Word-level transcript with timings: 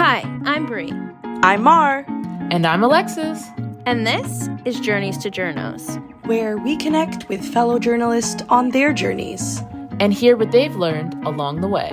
Hi, 0.00 0.22
I'm 0.44 0.64
Brie, 0.64 0.92
I'm 1.42 1.62
Mar, 1.62 2.06
And 2.50 2.66
I'm 2.66 2.82
Alexis. 2.82 3.44
and 3.84 4.06
this 4.06 4.48
is 4.64 4.80
Journeys 4.80 5.18
to 5.18 5.30
Journos. 5.30 6.02
where 6.26 6.56
we 6.56 6.76
connect 6.76 7.28
with 7.28 7.44
fellow 7.44 7.78
journalists 7.78 8.42
on 8.48 8.70
their 8.70 8.92
journeys. 8.94 9.60
And 10.00 10.14
hear 10.14 10.36
what 10.36 10.52
they've 10.52 10.74
learned 10.74 11.14
along 11.26 11.60
the 11.60 11.68
way. 11.68 11.90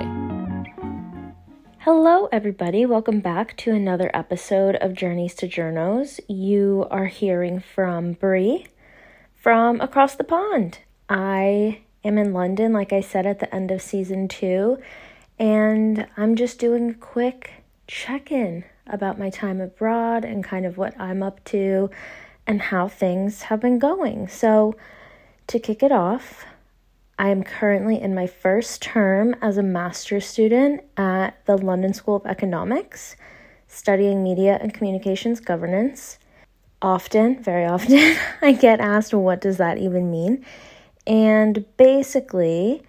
Hello, 1.80 2.28
everybody. 2.32 2.86
Welcome 2.86 3.20
back 3.20 3.56
to 3.58 3.72
another 3.72 4.10
episode 4.14 4.76
of 4.76 4.94
Journeys 4.94 5.34
to 5.36 5.46
Journos. 5.48 6.20
You 6.28 6.86
are 6.90 7.06
hearing 7.06 7.60
from 7.60 8.12
Brie 8.14 8.66
from 9.34 9.80
across 9.80 10.14
the 10.14 10.24
pond. 10.24 10.78
I 11.08 11.80
am 12.04 12.16
in 12.16 12.32
London, 12.32 12.72
like 12.72 12.92
I 12.92 13.00
said 13.02 13.26
at 13.26 13.40
the 13.40 13.54
end 13.54 13.70
of 13.70 13.82
season 13.82 14.28
two, 14.28 14.78
and 15.38 16.06
I'm 16.16 16.36
just 16.36 16.58
doing 16.58 16.90
a 16.90 16.94
quick 16.94 17.57
check 17.88 18.30
in 18.30 18.64
about 18.86 19.18
my 19.18 19.30
time 19.30 19.60
abroad 19.60 20.24
and 20.24 20.44
kind 20.44 20.64
of 20.64 20.78
what 20.78 20.98
I'm 21.00 21.22
up 21.22 21.42
to 21.46 21.90
and 22.46 22.62
how 22.62 22.86
things 22.86 23.42
have 23.42 23.60
been 23.60 23.78
going. 23.78 24.28
So, 24.28 24.76
to 25.48 25.58
kick 25.58 25.82
it 25.82 25.90
off, 25.90 26.44
I 27.18 27.30
am 27.30 27.42
currently 27.42 28.00
in 28.00 28.14
my 28.14 28.26
first 28.26 28.82
term 28.82 29.34
as 29.42 29.56
a 29.56 29.62
master's 29.62 30.26
student 30.26 30.82
at 30.96 31.44
the 31.46 31.56
London 31.56 31.92
School 31.92 32.16
of 32.16 32.26
Economics, 32.26 33.16
studying 33.66 34.22
media 34.22 34.58
and 34.60 34.72
communications 34.72 35.40
governance. 35.40 36.18
Often, 36.80 37.42
very 37.42 37.64
often, 37.64 38.16
I 38.42 38.52
get 38.52 38.80
asked, 38.80 39.12
what 39.12 39.40
does 39.40 39.56
that 39.56 39.78
even 39.78 40.10
mean? 40.10 40.44
And 41.06 41.64
basically, 41.76 42.82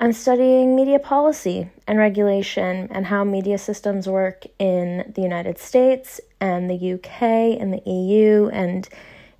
I'm 0.00 0.12
studying 0.12 0.74
media 0.74 0.98
policy 0.98 1.70
and 1.86 1.98
regulation 1.98 2.88
and 2.90 3.06
how 3.06 3.24
media 3.24 3.58
systems 3.58 4.08
work 4.08 4.44
in 4.58 5.12
the 5.14 5.22
United 5.22 5.58
States 5.58 6.20
and 6.40 6.68
the 6.68 6.94
UK 6.94 7.22
and 7.60 7.72
the 7.72 7.82
EU 7.90 8.48
and 8.48 8.88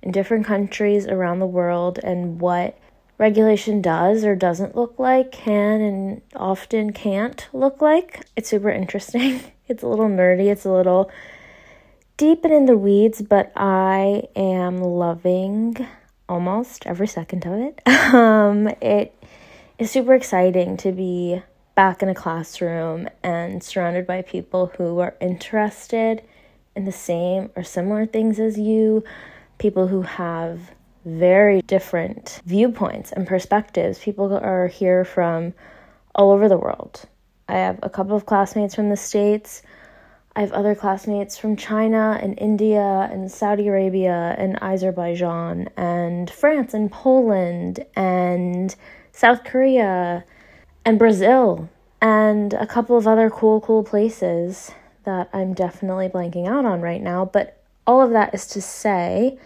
in 0.01 0.11
different 0.11 0.45
countries 0.45 1.07
around 1.07 1.39
the 1.39 1.45
world 1.45 1.99
and 2.03 2.39
what 2.39 2.77
regulation 3.17 3.81
does 3.81 4.23
or 4.23 4.35
doesn't 4.35 4.75
look 4.75 4.97
like, 4.97 5.31
can 5.31 5.81
and 5.81 6.21
often 6.35 6.93
can't 6.93 7.47
look 7.53 7.81
like. 7.81 8.25
It's 8.35 8.49
super 8.49 8.69
interesting. 8.69 9.41
It's 9.67 9.81
a 9.81 9.87
little 9.87 10.05
nerdy, 10.05 10.51
it's 10.51 10.65
a 10.65 10.71
little 10.71 11.09
deep 12.17 12.45
and 12.45 12.53
in 12.53 12.65
the 12.67 12.77
weeds, 12.77 13.19
but 13.19 13.51
I 13.55 14.25
am 14.35 14.77
loving 14.77 15.87
almost 16.29 16.85
every 16.85 17.07
second 17.07 17.47
of 17.47 17.53
it. 17.53 17.81
Um, 18.13 18.67
it 18.79 19.15
is 19.77 19.91
super 19.91 20.13
exciting 20.13 20.77
to 20.77 20.91
be 20.91 21.41
back 21.75 22.01
in 22.01 22.07
a 22.07 22.15
classroom 22.15 23.09
and 23.23 23.61
surrounded 23.61 24.07
by 24.07 24.21
people 24.21 24.71
who 24.77 24.99
are 24.99 25.15
interested 25.19 26.23
in 26.75 26.85
the 26.85 26.91
same 26.91 27.49
or 27.55 27.63
similar 27.63 28.05
things 28.05 28.39
as 28.39 28.57
you, 28.57 29.03
people 29.57 29.87
who 29.87 30.01
have 30.01 30.71
very 31.03 31.61
different 31.63 32.41
viewpoints 32.45 33.11
and 33.11 33.27
perspectives. 33.27 33.99
People 33.99 34.33
are 34.33 34.67
here 34.67 35.03
from 35.03 35.53
all 36.15 36.31
over 36.31 36.47
the 36.47 36.57
world. 36.57 37.03
I 37.49 37.55
have 37.55 37.79
a 37.83 37.89
couple 37.89 38.15
of 38.15 38.25
classmates 38.25 38.75
from 38.75 38.89
the 38.89 38.97
States. 38.97 39.61
I 40.37 40.41
have 40.41 40.53
other 40.53 40.73
classmates 40.73 41.37
from 41.37 41.57
China 41.57 42.17
and 42.21 42.39
India 42.39 43.09
and 43.11 43.29
Saudi 43.29 43.67
Arabia 43.67 44.35
and 44.37 44.57
Azerbaijan 44.61 45.69
and 45.77 46.29
France 46.29 46.73
and 46.73 46.89
Poland 46.91 47.85
and 47.95 48.73
South 49.15 49.45
Korea 49.45 50.25
and 50.83 50.99
Brazil 50.99 51.69
and 52.01 52.53
a 52.53 52.67
couple 52.67 52.97
of 52.97 53.07
other 53.07 53.29
cool, 53.29 53.61
cool 53.61 53.81
places 53.81 54.71
that 55.05 55.29
I'm 55.31 55.53
definitely 55.53 56.09
blanking 56.09 56.49
out 56.49 56.65
on 56.65 56.81
right 56.81 57.01
now. 57.01 57.23
But 57.23 57.57
all 57.87 58.01
of 58.01 58.11
that 58.11 58.33
is 58.33 58.45
to 58.47 58.61
say 58.61 59.39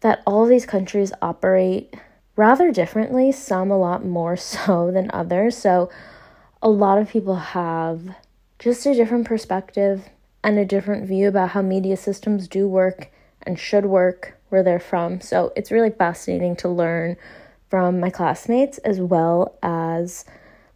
that 0.00 0.22
all 0.26 0.44
of 0.44 0.48
these 0.48 0.64
countries 0.64 1.12
operate 1.20 1.94
rather 2.36 2.72
differently, 2.72 3.32
some 3.32 3.70
a 3.70 3.78
lot 3.78 4.02
more 4.02 4.34
so 4.38 4.90
than 4.90 5.10
others. 5.12 5.58
So 5.58 5.90
a 6.62 6.70
lot 6.70 6.96
of 6.96 7.10
people 7.10 7.36
have 7.36 8.14
just 8.58 8.86
a 8.86 8.94
different 8.94 9.26
perspective 9.26 10.08
and 10.42 10.58
a 10.58 10.64
different 10.64 11.06
view 11.06 11.28
about 11.28 11.50
how 11.50 11.60
media 11.60 11.98
systems 11.98 12.48
do 12.48 12.66
work 12.66 13.10
and 13.42 13.58
should 13.58 13.84
work 13.84 14.38
where 14.48 14.62
they're 14.62 14.80
from. 14.80 15.20
So 15.20 15.52
it's 15.54 15.70
really 15.70 15.90
fascinating 15.90 16.56
to 16.56 16.70
learn 16.70 17.18
from 17.68 18.00
my 18.00 18.10
classmates 18.10 18.78
as 18.78 19.00
well 19.00 19.58
as 19.62 20.24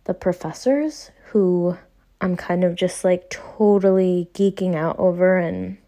the 0.05 0.15
professors 0.15 1.11
who 1.27 1.77
I'm 2.21 2.37
kind 2.37 2.65
of 2.65 2.75
just 2.75 3.05
like 3.05 3.31
totally 3.31 4.29
geeking 4.35 4.75
out 4.75 4.99
over 4.99 5.37
and 5.37 5.79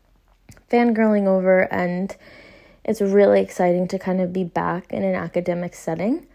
fangirling 0.70 1.26
over. 1.26 1.62
And 1.72 2.16
it's 2.84 3.00
really 3.00 3.41
exciting 3.41 3.86
to 3.88 3.98
kind 3.98 4.20
of 4.20 4.32
be 4.32 4.44
back 4.44 4.92
in 4.92 5.02
an 5.04 5.14
academic 5.14 5.74
setting. 5.74 6.26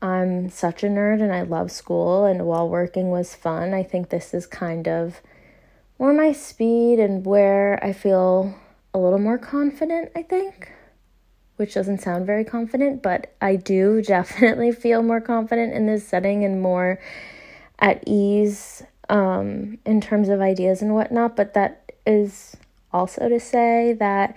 I'm 0.00 0.48
such 0.48 0.84
a 0.84 0.86
nerd 0.86 1.22
and 1.22 1.32
I 1.32 1.42
love 1.42 1.72
school, 1.72 2.24
and 2.24 2.46
while 2.46 2.68
working 2.68 3.10
was 3.10 3.34
fun, 3.34 3.74
I 3.74 3.82
think 3.82 4.10
this 4.10 4.32
is 4.32 4.46
kind 4.46 4.86
of 4.86 5.20
more 5.98 6.12
my 6.12 6.32
speed 6.32 7.00
and 7.00 7.26
where 7.26 7.82
I 7.84 7.92
feel 7.92 8.54
a 8.94 8.98
little 8.98 9.18
more 9.18 9.38
confident, 9.38 10.12
I 10.14 10.22
think. 10.22 10.70
Which 11.58 11.74
doesn't 11.74 12.00
sound 12.00 12.24
very 12.24 12.44
confident, 12.44 13.02
but 13.02 13.34
I 13.40 13.56
do 13.56 14.00
definitely 14.06 14.72
feel 14.72 15.02
more 15.02 15.20
confident 15.20 15.74
in 15.74 15.86
this 15.86 16.06
setting 16.06 16.44
and 16.44 16.62
more 16.62 16.98
at 17.78 18.02
ease 18.06 18.82
um, 19.08 19.78
in 19.84 20.00
terms 20.00 20.28
of 20.28 20.40
ideas 20.40 20.82
and 20.82 20.94
whatnot. 20.94 21.36
But 21.36 21.54
that 21.54 21.92
is 22.06 22.56
also 22.92 23.28
to 23.28 23.38
say 23.38 23.92
that 23.98 24.36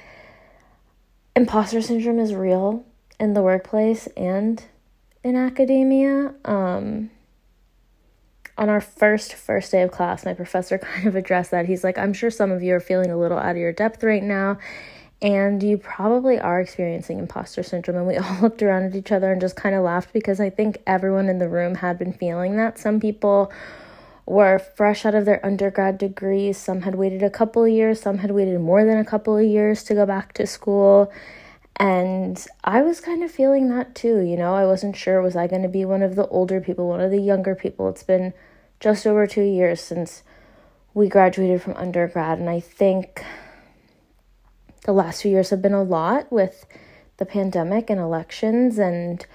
imposter 1.36 1.82
syndrome 1.82 2.20
is 2.20 2.34
real 2.34 2.86
in 3.20 3.34
the 3.34 3.42
workplace 3.42 4.08
and 4.18 4.64
in 5.24 5.36
academia. 5.36 6.34
Um, 6.46 7.12
on 8.58 8.70
our 8.70 8.82
first 8.82 9.34
first 9.34 9.72
day 9.72 9.82
of 9.82 9.92
class, 9.92 10.26
my 10.26 10.34
professor 10.34 10.78
kind 10.80 11.08
of 11.08 11.16
addressed 11.16 11.52
that. 11.52 11.66
He's 11.66 11.84
like, 11.84 11.98
"I'm 11.98 12.14
sure 12.14 12.30
some 12.30 12.52
of 12.52 12.62
you 12.64 12.76
are 12.76 12.80
feeling 12.80 13.12
a 13.12 13.18
little 13.18 13.38
out 13.38 13.52
of 13.52 13.58
your 13.58 13.72
depth 13.74 14.04
right 14.04 14.24
now." 14.24 14.58
And 15.22 15.62
you 15.62 15.78
probably 15.78 16.40
are 16.40 16.60
experiencing 16.60 17.20
imposter 17.20 17.62
syndrome. 17.62 17.98
And 17.98 18.08
we 18.08 18.18
all 18.18 18.42
looked 18.42 18.64
around 18.64 18.84
at 18.84 18.96
each 18.96 19.12
other 19.12 19.32
and 19.32 19.40
just 19.40 19.56
kind 19.56 19.76
of 19.76 19.84
laughed 19.84 20.14
because 20.14 20.40
I 20.40 20.50
think 20.50 20.82
everyone 20.88 21.30
in 21.30 21.40
the 21.40 21.50
room 21.50 21.76
had 21.76 22.00
been 22.00 22.14
feeling 22.14 22.58
that. 22.58 22.80
Some 22.80 23.00
people 23.00 23.52
were 24.26 24.60
fresh 24.60 25.06
out 25.06 25.16
of 25.16 25.26
their 25.26 25.46
undergrad 25.46 25.98
degrees, 25.98 26.58
some 26.58 26.82
had 26.82 26.96
waited 26.96 27.24
a 27.24 27.30
couple 27.30 27.64
of 27.66 27.70
years, 27.70 28.02
some 28.02 28.20
had 28.20 28.32
waited 28.32 28.60
more 28.60 28.86
than 28.86 28.98
a 28.98 29.06
couple 29.06 29.36
of 29.36 29.44
years 29.44 29.84
to 29.84 29.94
go 29.94 30.06
back 30.06 30.34
to 30.34 30.48
school. 30.48 31.12
And 31.76 32.46
I 32.64 32.82
was 32.82 33.02
kind 33.02 33.24
of 33.24 33.32
feeling 33.32 33.70
that 33.70 33.96
too, 33.96 34.20
you 34.20 34.38
know. 34.38 34.54
I 34.54 34.66
wasn't 34.66 34.96
sure 34.96 35.22
was 35.22 35.36
I 35.36 35.48
going 35.48 35.64
to 35.64 35.68
be 35.68 35.84
one 35.84 36.04
of 36.04 36.16
the 36.16 36.28
older 36.28 36.62
people, 36.62 36.88
one 36.88 37.02
of 37.02 37.12
the 37.12 37.20
younger 37.20 37.56
people. 37.56 37.90
It's 37.90 38.04
been 38.04 38.34
just 38.80 39.08
over 39.08 39.26
2 39.26 39.42
years 39.42 39.82
since 39.82 40.24
we 40.94 41.08
graduated 41.08 41.62
from 41.62 41.74
undergrad 41.76 42.40
and 42.40 42.50
I 42.50 42.60
think 42.60 43.24
the 44.84 44.94
last 44.94 45.22
few 45.22 45.32
years 45.32 45.50
have 45.50 45.62
been 45.62 45.74
a 45.74 45.84
lot 45.84 46.32
with 46.32 46.66
the 47.18 47.26
pandemic 47.26 47.90
and 47.90 48.00
elections 48.00 48.80
and 48.80 49.26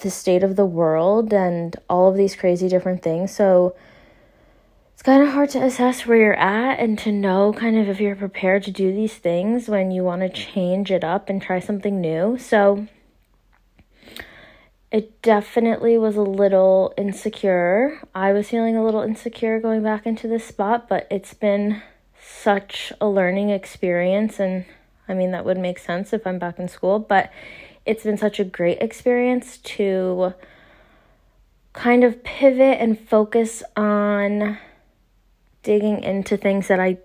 the 0.00 0.10
state 0.10 0.42
of 0.42 0.56
the 0.56 0.66
world 0.66 1.32
and 1.32 1.76
all 1.88 2.08
of 2.08 2.16
these 2.16 2.36
crazy 2.36 2.68
different 2.68 3.02
things. 3.02 3.34
So 3.34 3.74
it's 4.92 5.02
kind 5.02 5.22
of 5.22 5.30
hard 5.30 5.48
to 5.50 5.62
assess 5.62 6.06
where 6.06 6.18
you're 6.18 6.34
at 6.34 6.78
and 6.78 6.98
to 6.98 7.12
know 7.12 7.52
kind 7.54 7.78
of 7.78 7.88
if 7.88 8.00
you're 8.00 8.16
prepared 8.16 8.62
to 8.64 8.70
do 8.70 8.94
these 8.94 9.14
things 9.14 9.68
when 9.68 9.90
you 9.90 10.04
want 10.04 10.22
to 10.22 10.28
change 10.28 10.90
it 10.90 11.04
up 11.04 11.28
and 11.30 11.40
try 11.40 11.60
something 11.60 12.00
new. 12.00 12.36
So 12.38 12.86
it 14.90 15.22
definitely 15.22 15.96
was 15.96 16.16
a 16.16 16.22
little 16.22 16.92
insecure. 16.98 18.00
I 18.14 18.32
was 18.32 18.48
feeling 18.48 18.76
a 18.76 18.84
little 18.84 19.02
insecure 19.02 19.60
going 19.60 19.82
back 19.82 20.04
into 20.04 20.28
this 20.28 20.44
spot, 20.44 20.88
but 20.88 21.06
it's 21.10 21.32
been 21.32 21.80
such 22.20 22.92
a 23.00 23.08
learning 23.08 23.50
experience 23.50 24.38
and 24.38 24.66
I 25.10 25.14
mean 25.14 25.32
that 25.32 25.44
would 25.44 25.58
make 25.58 25.78
sense 25.78 26.12
if 26.12 26.26
I'm 26.26 26.38
back 26.38 26.58
in 26.58 26.68
school, 26.68 26.98
but 27.00 27.30
it's 27.84 28.04
been 28.04 28.16
such 28.16 28.38
a 28.38 28.44
great 28.44 28.78
experience 28.80 29.58
to 29.58 30.34
kind 31.72 32.04
of 32.04 32.22
pivot 32.22 32.78
and 32.80 32.98
focus 32.98 33.62
on 33.76 34.58
digging 35.62 36.02
into 36.02 36.36
things 36.36 36.68
that 36.68 36.80
I 36.80 36.98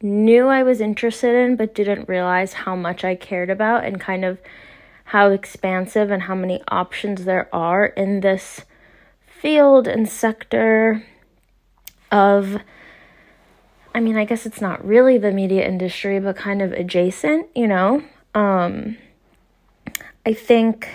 knew 0.00 0.48
I 0.48 0.62
was 0.62 0.80
interested 0.80 1.34
in 1.34 1.56
but 1.56 1.74
didn't 1.74 2.08
realize 2.08 2.52
how 2.52 2.74
much 2.74 3.04
I 3.04 3.14
cared 3.14 3.50
about 3.50 3.84
and 3.84 4.00
kind 4.00 4.24
of 4.24 4.40
how 5.04 5.30
expansive 5.30 6.10
and 6.10 6.22
how 6.22 6.34
many 6.34 6.62
options 6.68 7.24
there 7.24 7.54
are 7.54 7.86
in 7.86 8.20
this 8.20 8.62
field 9.26 9.86
and 9.86 10.08
sector 10.08 11.04
of 12.10 12.58
I 13.94 14.00
mean, 14.00 14.16
I 14.16 14.24
guess 14.24 14.46
it's 14.46 14.60
not 14.60 14.84
really 14.84 15.18
the 15.18 15.32
media 15.32 15.66
industry, 15.66 16.18
but 16.18 16.36
kind 16.36 16.62
of 16.62 16.72
adjacent, 16.72 17.48
you 17.54 17.68
know? 17.68 18.02
Um, 18.34 18.96
I 20.24 20.32
think 20.32 20.88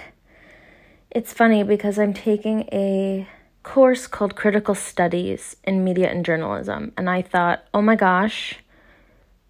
it's 1.12 1.34
funny 1.34 1.64
because 1.64 2.00
I'm 2.00 2.14
taking 2.14 2.62
a 2.72 3.28
course 3.64 4.08
called 4.08 4.36
Critical 4.36 4.74
Studies 4.74 5.58
in 5.64 5.84
Media 5.84 6.10
and 6.10 6.26
Journalism. 6.26 6.94
And 6.98 7.10
I 7.10 7.22
thought, 7.22 7.66
oh 7.74 7.82
my 7.82 7.96
gosh, 7.96 8.56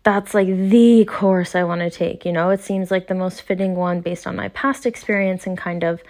that's 0.04 0.34
like 0.34 0.48
the 0.48 1.06
course 1.06 1.56
I 1.56 1.64
want 1.64 1.82
to 1.82 1.90
take. 1.90 2.26
You 2.26 2.32
know, 2.32 2.50
it 2.50 2.62
seems 2.62 2.92
like 2.92 3.08
the 3.08 3.16
most 3.16 3.44
fitting 3.44 3.76
one 3.76 4.02
based 4.02 4.26
on 4.26 4.36
my 4.36 4.50
past 4.50 4.86
experience 4.86 5.46
and 5.46 5.58
kind 5.58 5.84
of 5.84 6.02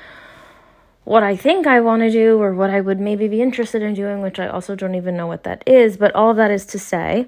what 1.08 1.24
I 1.24 1.38
think 1.38 1.68
I 1.68 1.80
want 1.80 2.02
to 2.02 2.12
do 2.12 2.38
or 2.42 2.54
what 2.54 2.70
I 2.70 2.82
would 2.82 3.00
maybe 3.00 3.30
be 3.30 3.42
interested 3.42 3.82
in 3.82 3.94
doing, 3.94 4.22
which 4.22 4.40
I 4.40 4.48
also 4.48 4.76
don't 4.76 4.96
even 4.96 5.16
know 5.16 5.26
what 5.26 5.46
that 5.46 5.64
is. 5.66 5.96
But 5.96 6.14
all 6.14 6.34
that 6.34 6.52
is 6.52 6.66
to 6.66 6.78
say, 6.78 7.28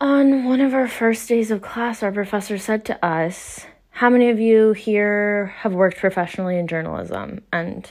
on 0.00 0.44
one 0.44 0.60
of 0.60 0.72
our 0.72 0.86
first 0.86 1.28
days 1.28 1.50
of 1.50 1.60
class, 1.60 2.04
our 2.04 2.12
professor 2.12 2.56
said 2.56 2.84
to 2.84 3.04
us, 3.04 3.66
How 3.90 4.08
many 4.08 4.30
of 4.30 4.38
you 4.38 4.74
here 4.74 5.46
have 5.58 5.72
worked 5.72 5.98
professionally 5.98 6.56
in 6.56 6.68
journalism? 6.68 7.42
And 7.52 7.90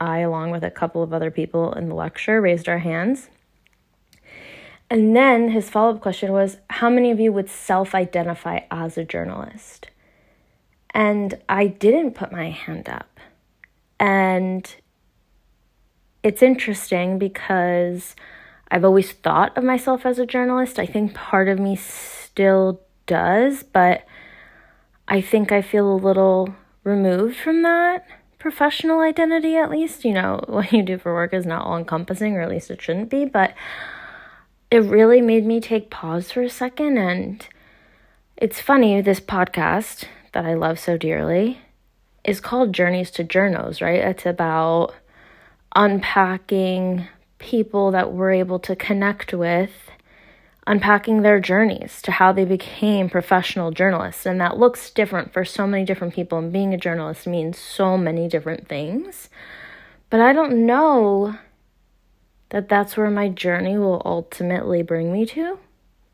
I, 0.00 0.20
along 0.20 0.52
with 0.52 0.62
a 0.62 0.70
couple 0.70 1.02
of 1.02 1.12
other 1.12 1.32
people 1.32 1.72
in 1.72 1.88
the 1.88 1.96
lecture, 1.96 2.40
raised 2.40 2.68
our 2.68 2.78
hands. 2.78 3.28
And 4.88 5.16
then 5.16 5.50
his 5.50 5.68
follow 5.68 5.96
up 5.96 6.00
question 6.00 6.30
was 6.30 6.58
How 6.70 6.90
many 6.90 7.10
of 7.10 7.18
you 7.18 7.32
would 7.32 7.50
self 7.50 7.92
identify 7.96 8.60
as 8.70 8.96
a 8.96 9.04
journalist? 9.04 9.90
And 10.90 11.40
I 11.48 11.66
didn't 11.66 12.14
put 12.14 12.30
my 12.30 12.50
hand 12.50 12.88
up. 12.88 13.08
And 14.00 14.74
it's 16.22 16.42
interesting 16.42 17.18
because 17.18 18.16
I've 18.70 18.84
always 18.84 19.12
thought 19.12 19.56
of 19.56 19.62
myself 19.62 20.06
as 20.06 20.18
a 20.18 20.26
journalist. 20.26 20.78
I 20.78 20.86
think 20.86 21.14
part 21.14 21.48
of 21.48 21.58
me 21.58 21.76
still 21.76 22.80
does, 23.06 23.62
but 23.62 24.04
I 25.06 25.20
think 25.20 25.52
I 25.52 25.60
feel 25.60 25.92
a 25.92 25.94
little 25.94 26.54
removed 26.82 27.36
from 27.36 27.62
that 27.62 28.06
professional 28.38 29.00
identity, 29.00 29.56
at 29.56 29.70
least. 29.70 30.04
You 30.04 30.14
know, 30.14 30.42
what 30.48 30.72
you 30.72 30.82
do 30.82 30.96
for 30.96 31.12
work 31.12 31.34
is 31.34 31.44
not 31.44 31.66
all 31.66 31.76
encompassing, 31.76 32.36
or 32.36 32.40
at 32.40 32.48
least 32.48 32.70
it 32.70 32.80
shouldn't 32.80 33.10
be, 33.10 33.26
but 33.26 33.54
it 34.70 34.78
really 34.78 35.20
made 35.20 35.44
me 35.44 35.60
take 35.60 35.90
pause 35.90 36.32
for 36.32 36.42
a 36.42 36.48
second. 36.48 36.96
And 36.96 37.46
it's 38.38 38.60
funny, 38.60 39.02
this 39.02 39.20
podcast 39.20 40.04
that 40.32 40.46
I 40.46 40.54
love 40.54 40.78
so 40.78 40.96
dearly 40.96 41.58
is 42.24 42.40
called 42.40 42.72
Journeys 42.72 43.10
to 43.12 43.24
Journos, 43.24 43.80
right? 43.80 44.00
It's 44.00 44.26
about 44.26 44.94
unpacking 45.74 47.06
people 47.38 47.90
that 47.92 48.12
we're 48.12 48.32
able 48.32 48.58
to 48.60 48.76
connect 48.76 49.32
with, 49.32 49.70
unpacking 50.66 51.22
their 51.22 51.40
journeys 51.40 52.02
to 52.02 52.12
how 52.12 52.32
they 52.32 52.44
became 52.44 53.08
professional 53.08 53.70
journalists. 53.70 54.26
And 54.26 54.40
that 54.40 54.58
looks 54.58 54.90
different 54.90 55.32
for 55.32 55.44
so 55.44 55.66
many 55.66 55.84
different 55.84 56.14
people. 56.14 56.38
And 56.38 56.52
being 56.52 56.74
a 56.74 56.78
journalist 56.78 57.26
means 57.26 57.58
so 57.58 57.96
many 57.96 58.28
different 58.28 58.68
things. 58.68 59.28
But 60.10 60.20
I 60.20 60.32
don't 60.32 60.66
know 60.66 61.36
that 62.50 62.68
that's 62.68 62.96
where 62.96 63.10
my 63.10 63.28
journey 63.28 63.78
will 63.78 64.02
ultimately 64.04 64.82
bring 64.82 65.12
me 65.12 65.24
to 65.26 65.58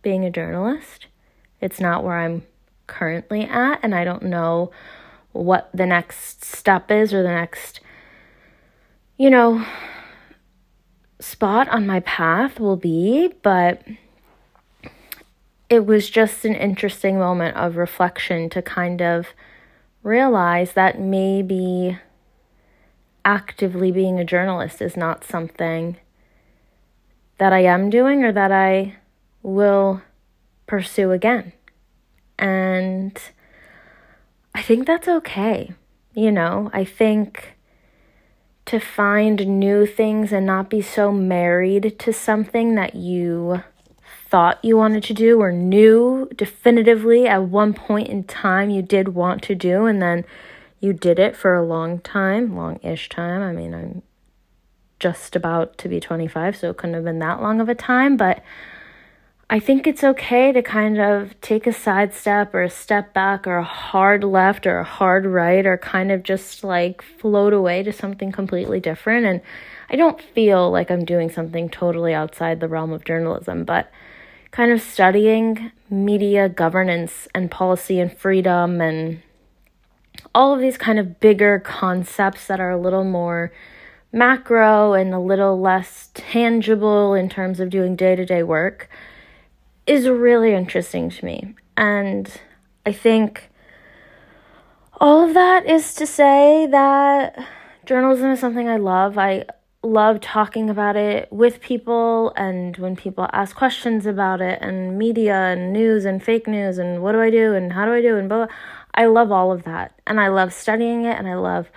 being 0.03 0.25
a 0.25 0.31
journalist. 0.31 1.07
It's 1.61 1.81
not 1.81 2.05
where 2.05 2.19
I'm 2.19 2.45
currently 2.87 3.43
at, 3.43 3.81
and 3.83 3.95
I 3.95 4.05
don't 4.05 4.23
know 4.23 4.71
what 5.37 5.71
the 5.75 5.87
next 5.87 6.45
step 6.45 6.91
is 6.91 7.13
or 7.13 7.23
the 7.23 7.29
next, 7.29 7.81
you 9.19 9.31
know, 9.31 9.65
spot 11.21 11.69
on 11.69 11.87
my 11.87 12.01
path 12.01 12.61
will 12.61 12.77
be, 12.77 13.33
but 13.43 13.83
it 15.69 15.85
was 15.85 16.09
just 16.09 16.45
an 16.45 16.55
interesting 16.55 17.19
moment 17.19 17.57
of 17.57 17.77
reflection 17.77 18.49
to 18.51 18.63
kind 18.63 19.03
of 19.03 19.29
realize 20.03 20.73
that 20.73 21.01
maybe 21.01 21.99
actively 23.25 23.91
being 23.91 24.21
a 24.21 24.25
journalist 24.25 24.81
is 24.81 24.97
not 24.97 25.25
something 25.25 25.97
that 27.39 27.53
I 27.53 27.65
am 27.65 27.91
doing 27.91 28.25
or 28.25 28.33
that 28.33 28.53
I 28.53 28.95
will 29.43 30.01
pursue 30.67 31.11
again. 31.11 31.53
And 32.39 33.21
I 34.57 34.63
think 34.63 34.87
that's 34.87 35.07
okay. 35.07 35.75
You 36.15 36.33
know, 36.33 36.71
I 36.73 36.83
think 36.83 37.57
to 38.65 38.81
find 38.81 39.61
new 39.61 39.85
things 39.85 40.33
and 40.33 40.47
not 40.47 40.71
be 40.71 40.81
so 40.81 41.13
married 41.13 41.99
to 41.99 42.11
something 42.11 42.75
that 42.75 42.95
you 42.95 43.63
thought 44.31 44.65
you 44.65 44.79
wanted 44.79 45.05
to 45.05 45.13
do 45.13 45.43
or 45.43 45.53
knew 45.53 46.31
definitively 46.35 47.29
at 47.29 47.43
one 47.43 47.75
point 47.75 48.09
in 48.09 48.25
time 48.25 48.71
you 48.71 48.81
did 48.81 49.09
want 49.09 49.43
to 49.43 49.55
do 49.55 49.85
and 49.85 50.01
then 50.01 50.25
you 50.81 50.95
did 50.95 51.19
it 51.19 51.37
for 51.37 51.55
a 51.55 51.65
long 51.65 51.99
time, 51.99 52.57
long 52.57 52.81
ish 52.83 53.11
time. 53.11 53.43
I 53.43 53.53
mean, 53.53 53.75
I'm 53.75 54.03
just 54.99 55.37
about 55.37 55.77
to 55.77 55.89
be 55.91 56.01
25, 56.01 56.57
so 56.57 56.71
it 56.71 56.79
couldn't 56.79 56.95
have 56.95 57.05
been 57.05 57.19
that 57.19 57.43
long 57.43 57.61
of 57.61 57.69
a 57.69 57.75
time, 57.75 58.17
but 58.17 58.43
I 59.49 59.61
think 59.61 59.87
it's 59.87 60.03
okay 60.03 60.51
to 60.51 60.61
kind 60.61 61.01
of 61.01 61.41
take 61.41 61.69
a 61.69 61.73
side 61.73 62.13
step 62.13 62.53
or 62.53 62.65
a 62.65 62.71
step 62.71 63.15
back 63.15 63.47
or 63.47 63.59
a 63.59 63.65
hard 63.65 64.25
left 64.25 64.67
or 64.67 64.79
a 64.79 64.85
hard 64.85 65.25
right 65.25 65.65
or 65.65 65.79
kind 65.79 66.11
of 66.11 66.25
just 66.25 66.65
like 66.65 67.01
float 67.01 67.53
away 67.53 67.85
to 67.85 67.93
something 67.93 68.33
completely 68.33 68.81
different. 68.81 69.25
And 69.25 69.41
I 69.89 69.95
don't 69.95 70.21
feel 70.21 70.73
like 70.73 70.91
I'm 70.91 71.05
doing 71.05 71.31
something 71.31 71.69
totally 71.69 72.13
outside 72.13 72.59
the 72.59 72.67
realm 72.67 72.93
of 72.93 73.05
journalism, 73.05 73.65
but 73.65 73.89
kind 74.51 74.73
of 74.73 74.81
studying 74.81 75.71
media 75.89 76.49
governance 76.49 77.29
and 77.33 77.49
policy 77.49 78.01
and 78.01 78.13
freedom 78.13 78.81
and 78.81 79.23
all 80.35 80.55
of 80.55 80.61
these 80.61 80.77
kind 80.77 80.99
of 80.99 81.21
bigger 81.21 81.61
concepts 81.61 82.49
that 82.49 82.59
are 82.59 82.71
a 82.71 82.81
little 82.81 83.05
more 83.05 83.53
macro 84.13 84.95
and 84.95 85.15
a 85.15 85.21
little 85.21 85.61
less 85.61 86.11
tangible 86.15 87.15
in 87.15 87.29
terms 87.29 87.61
of 87.61 87.71
doing 87.71 87.95
day 87.95 88.17
to 88.17 88.27
day 88.27 88.43
work 88.43 88.89
is 89.87 90.09
really 90.09 90.53
interesting 90.53 91.11
to 91.11 91.25
me. 91.25 91.55
And 91.77 92.31
I 92.85 92.93
think 92.93 93.51
all 95.01 95.27
of 95.27 95.35
that 95.35 95.67
is 95.67 95.95
to 95.95 96.07
say 96.07 96.67
that 96.71 97.47
journalism 97.85 98.31
is 98.31 98.41
something 98.41 98.69
I 98.69 98.79
love. 98.79 99.19
I 99.19 99.45
love 99.83 100.21
talking 100.21 100.69
about 100.69 100.97
it 100.97 101.33
with 101.33 101.61
people 101.61 102.33
and 102.37 102.77
when 102.79 102.97
people 102.97 103.29
ask 103.33 103.55
questions 103.55 104.05
about 104.07 104.41
it 104.41 104.59
and 104.61 104.99
media 104.99 105.35
and 105.35 105.73
news 105.73 106.05
and 106.05 106.23
fake 106.23 106.49
news 106.49 106.79
and 106.79 107.03
what 107.03 107.13
do 107.13 107.21
I 107.21 107.31
do 107.31 107.55
and 107.55 107.73
how 107.73 107.85
do 107.85 107.93
I 107.93 108.01
do 108.01 108.17
and 108.17 108.29
blah, 108.29 108.47
blah. 108.47 108.55
I 108.95 109.07
love 109.07 109.31
all 109.31 109.53
of 109.53 109.65
that 109.65 110.01
and 110.07 110.21
I 110.21 110.29
love 110.29 110.53
studying 110.53 111.05
it 111.05 111.17
and 111.19 111.29
I 111.29 111.35
love 111.35 111.71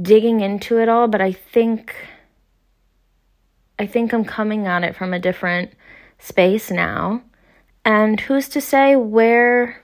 digging 0.00 0.40
into 0.40 0.78
it 0.78 0.88
all, 0.88 1.08
but 1.08 1.20
I 1.20 1.32
think 1.32 1.94
I 3.78 3.86
think 3.86 4.12
I'm 4.12 4.24
coming 4.24 4.66
at 4.66 4.84
it 4.84 4.94
from 4.94 5.12
a 5.12 5.18
different 5.18 5.72
space 6.18 6.70
now. 6.70 7.22
And 7.84 8.20
who's 8.20 8.48
to 8.50 8.60
say 8.60 8.96
where 8.96 9.82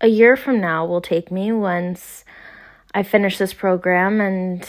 a 0.00 0.06
year 0.06 0.36
from 0.36 0.60
now 0.60 0.86
will 0.86 1.00
take 1.00 1.30
me 1.30 1.52
once 1.52 2.24
I 2.94 3.02
finish 3.02 3.38
this 3.38 3.52
program 3.52 4.20
and 4.20 4.66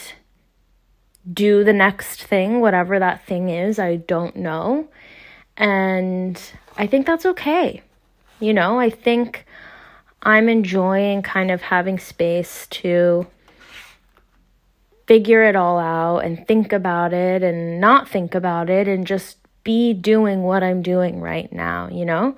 do 1.31 1.63
the 1.63 1.73
next 1.73 2.23
thing, 2.23 2.61
whatever 2.61 2.99
that 2.99 3.25
thing 3.25 3.49
is, 3.49 3.79
I 3.79 3.97
don't 3.97 4.35
know. 4.35 4.87
And 5.57 6.41
I 6.77 6.87
think 6.87 7.05
that's 7.05 7.25
okay. 7.25 7.81
You 8.39 8.53
know, 8.53 8.79
I 8.79 8.89
think 8.89 9.45
I'm 10.23 10.49
enjoying 10.49 11.21
kind 11.21 11.51
of 11.51 11.61
having 11.61 11.99
space 11.99 12.67
to 12.67 13.27
figure 15.07 15.43
it 15.43 15.55
all 15.55 15.77
out 15.77 16.19
and 16.19 16.47
think 16.47 16.73
about 16.73 17.13
it 17.13 17.43
and 17.43 17.79
not 17.79 18.07
think 18.07 18.33
about 18.33 18.69
it 18.69 18.87
and 18.87 19.05
just 19.05 19.37
be 19.63 19.93
doing 19.93 20.43
what 20.43 20.63
I'm 20.63 20.81
doing 20.81 21.21
right 21.21 21.51
now, 21.51 21.89
you 21.89 22.05
know? 22.05 22.35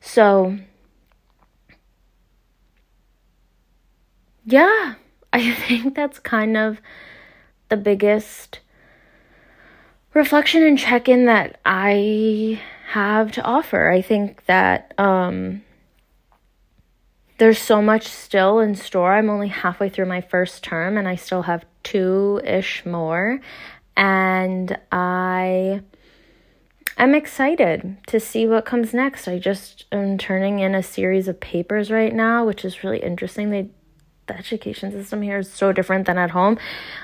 So, 0.00 0.58
yeah, 4.44 4.94
I 5.32 5.52
think 5.52 5.94
that's 5.94 6.18
kind 6.18 6.56
of 6.56 6.80
the 7.68 7.76
biggest 7.76 8.60
reflection 10.14 10.62
and 10.62 10.78
check 10.78 11.08
in 11.08 11.26
that 11.26 11.58
I 11.64 12.60
have 12.88 13.32
to 13.32 13.42
offer. 13.42 13.90
I 13.90 14.02
think 14.02 14.44
that 14.44 14.92
um, 14.98 15.62
there's 17.38 17.58
so 17.58 17.80
much 17.80 18.06
still 18.06 18.60
in 18.60 18.74
store. 18.74 19.14
I'm 19.14 19.30
only 19.30 19.48
halfway 19.48 19.88
through 19.88 20.06
my 20.06 20.20
first 20.20 20.62
term 20.62 20.98
and 20.98 21.08
I 21.08 21.16
still 21.16 21.42
have 21.42 21.64
two 21.82 22.40
ish 22.44 22.84
more. 22.84 23.40
And 23.96 24.78
I 24.90 25.82
I'm 27.02 27.16
excited 27.16 27.96
to 28.06 28.20
see 28.20 28.46
what 28.46 28.64
comes 28.64 28.94
next. 28.94 29.26
I 29.26 29.40
just 29.40 29.86
am 29.90 30.18
turning 30.18 30.60
in 30.60 30.76
a 30.76 30.84
series 30.84 31.26
of 31.26 31.40
papers 31.40 31.90
right 31.90 32.14
now, 32.14 32.46
which 32.46 32.64
is 32.64 32.84
really 32.84 33.00
interesting. 33.00 33.50
They 33.50 33.70
the 34.28 34.38
education 34.38 34.92
system 34.92 35.20
here 35.20 35.38
is 35.38 35.50
so 35.50 35.72
different 35.72 36.06
than 36.06 36.16
at 36.16 36.30
home. 36.30 36.60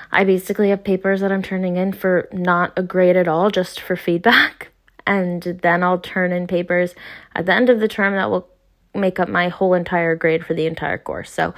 I 0.09 0.23
basically 0.23 0.69
have 0.69 0.85
papers 0.85 1.19
that 1.19 1.33
I'm 1.33 1.43
turning 1.43 1.75
in 1.75 1.91
for 1.91 2.29
not 2.31 2.71
a 2.79 2.81
grade 2.81 3.17
at 3.17 3.27
all, 3.27 3.49
just 3.51 3.81
for 3.81 3.97
feedback. 3.97 4.71
And 5.05 5.41
then 5.41 5.83
I'll 5.83 5.99
turn 5.99 6.31
in 6.31 6.47
papers 6.47 6.93
at 7.35 7.47
the 7.47 7.53
end 7.53 7.69
of 7.69 7.79
the 7.79 7.87
term 7.87 8.13
that 8.13 8.29
will 8.29 8.47
make 8.93 9.19
up 9.19 9.27
my 9.27 9.49
whole 9.49 9.73
entire 9.73 10.15
grade 10.15 10.45
for 10.45 10.53
the 10.53 10.67
entire 10.67 10.99
course. 10.99 11.31
So, 11.31 11.53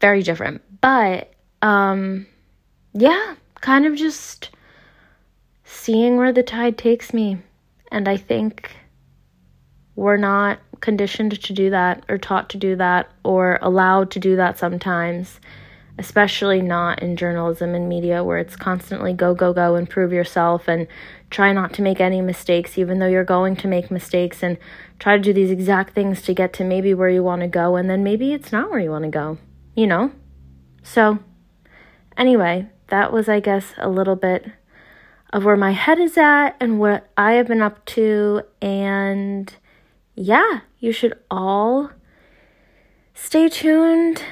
very 0.00 0.22
different. 0.22 0.62
But 0.80 1.32
um 1.62 2.26
yeah, 2.92 3.36
kind 3.60 3.86
of 3.86 3.94
just 3.94 4.50
seeing 5.64 6.16
where 6.16 6.32
the 6.32 6.42
tide 6.42 6.76
takes 6.76 7.12
me. 7.12 7.38
And 7.90 8.08
I 8.08 8.16
think 8.16 8.74
we're 9.96 10.16
not 10.16 10.58
conditioned 10.80 11.40
to 11.40 11.52
do 11.52 11.70
that 11.70 12.04
or 12.08 12.18
taught 12.18 12.50
to 12.50 12.58
do 12.58 12.76
that 12.76 13.10
or 13.24 13.58
allowed 13.62 14.10
to 14.10 14.18
do 14.18 14.36
that 14.36 14.58
sometimes, 14.58 15.40
especially 15.98 16.60
not 16.60 17.00
in 17.02 17.16
journalism 17.16 17.74
and 17.74 17.88
media 17.88 18.24
where 18.24 18.38
it's 18.38 18.56
constantly 18.56 19.12
go, 19.12 19.34
go, 19.34 19.52
go, 19.52 19.76
and 19.76 19.88
prove 19.88 20.12
yourself 20.12 20.66
and 20.66 20.88
try 21.30 21.52
not 21.52 21.72
to 21.72 21.82
make 21.82 22.00
any 22.00 22.20
mistakes, 22.20 22.76
even 22.76 22.98
though 22.98 23.06
you're 23.06 23.24
going 23.24 23.56
to 23.56 23.68
make 23.68 23.90
mistakes, 23.90 24.42
and 24.42 24.58
try 24.98 25.16
to 25.16 25.22
do 25.22 25.32
these 25.32 25.50
exact 25.50 25.94
things 25.94 26.22
to 26.22 26.34
get 26.34 26.52
to 26.52 26.64
maybe 26.64 26.94
where 26.94 27.08
you 27.08 27.22
want 27.22 27.42
to 27.42 27.48
go, 27.48 27.76
and 27.76 27.88
then 27.88 28.02
maybe 28.02 28.32
it's 28.32 28.52
not 28.52 28.70
where 28.70 28.80
you 28.80 28.90
want 28.90 29.04
to 29.04 29.10
go, 29.10 29.38
you 29.74 29.86
know? 29.86 30.12
So, 30.82 31.18
anyway, 32.16 32.68
that 32.88 33.12
was, 33.12 33.28
I 33.28 33.40
guess, 33.40 33.72
a 33.78 33.88
little 33.88 34.16
bit 34.16 34.46
of 35.34 35.44
where 35.44 35.56
my 35.56 35.72
head 35.72 35.98
is 35.98 36.16
at 36.16 36.50
and 36.60 36.78
what 36.78 37.10
I 37.16 37.32
have 37.32 37.48
been 37.48 37.60
up 37.60 37.84
to. 37.86 38.42
And 38.62 39.54
yeah, 40.14 40.60
you 40.78 40.92
should 40.92 41.18
all 41.28 41.90
stay 43.14 43.48
tuned 43.48 44.22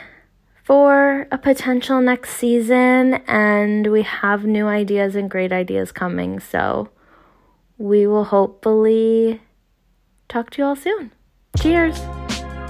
for 0.62 1.26
a 1.32 1.38
potential 1.38 2.00
next 2.00 2.36
season. 2.36 3.14
And 3.26 3.90
we 3.90 4.02
have 4.02 4.44
new 4.44 4.68
ideas 4.68 5.16
and 5.16 5.28
great 5.28 5.52
ideas 5.52 5.90
coming. 5.90 6.38
So 6.38 6.88
we 7.78 8.06
will 8.06 8.24
hopefully 8.24 9.42
talk 10.28 10.50
to 10.50 10.62
you 10.62 10.66
all 10.68 10.76
soon. 10.76 11.10
Cheers. 11.58 12.00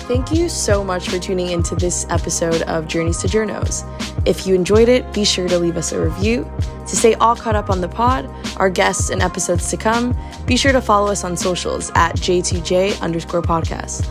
Thank 0.08 0.32
you 0.32 0.48
so 0.48 0.82
much 0.82 1.08
for 1.08 1.18
tuning 1.18 1.50
into 1.50 1.74
this 1.76 2.06
episode 2.10 2.62
of 2.62 2.88
Journeys 2.88 3.18
to 3.18 3.28
Journos. 3.28 3.84
If 4.26 4.46
you 4.46 4.54
enjoyed 4.54 4.88
it, 4.88 5.10
be 5.12 5.24
sure 5.24 5.48
to 5.48 5.58
leave 5.58 5.76
us 5.76 5.92
a 5.92 6.00
review. 6.00 6.50
To 6.86 6.96
stay 6.96 7.14
all 7.14 7.36
caught 7.36 7.54
up 7.54 7.70
on 7.70 7.80
the 7.80 7.88
pod, 7.88 8.28
our 8.56 8.68
guests, 8.68 9.10
and 9.10 9.22
episodes 9.22 9.70
to 9.70 9.76
come, 9.76 10.16
be 10.44 10.56
sure 10.56 10.72
to 10.72 10.80
follow 10.80 11.10
us 11.10 11.24
on 11.24 11.36
socials 11.36 11.90
at 11.94 12.16
J2J 12.16 13.00
underscore 13.00 13.42
podcast. 13.42 14.06